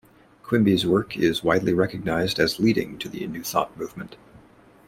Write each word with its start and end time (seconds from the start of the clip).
Quimby's 0.41 0.83
work 0.83 1.15
is 1.15 1.43
widely 1.43 1.73
recognized 1.73 2.39
as 2.39 2.57
leading 2.59 2.97
to 2.97 3.07
the 3.07 3.27
New 3.27 3.43
Thought 3.43 3.77
movement. 3.77 4.15